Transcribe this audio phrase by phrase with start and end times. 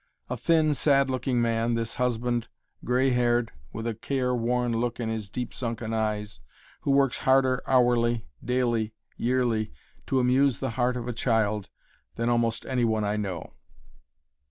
[0.31, 2.47] A thin, sad looking man, this husband,
[2.83, 6.39] gray haired, with a careworn look in his deep sunken eyes,
[6.79, 9.71] who works harder hourly, daily, yearly,
[10.07, 11.69] to amuse the heart of a child
[12.15, 13.53] than almost any one I know.